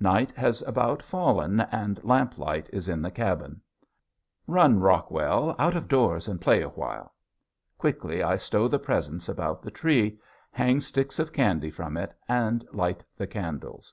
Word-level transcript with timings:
Night 0.00 0.32
has 0.32 0.60
about 0.62 1.04
fallen 1.04 1.60
and 1.60 2.02
lamp 2.02 2.36
light 2.36 2.68
is 2.72 2.88
in 2.88 3.00
the 3.00 3.12
cabin. 3.12 3.60
"Run, 4.48 4.80
Rockwell, 4.80 5.54
out 5.56 5.76
of 5.76 5.86
doors 5.86 6.26
and 6.26 6.40
play 6.40 6.62
awhile." 6.62 7.14
Quickly 7.78 8.20
I 8.20 8.34
stow 8.38 8.66
the 8.66 8.80
presents 8.80 9.28
about 9.28 9.62
the 9.62 9.70
tree, 9.70 10.18
hang 10.50 10.80
sticks 10.80 11.20
of 11.20 11.32
candy 11.32 11.70
from 11.70 11.96
it, 11.96 12.12
and 12.28 12.64
light 12.72 13.04
the 13.16 13.28
candles. 13.28 13.92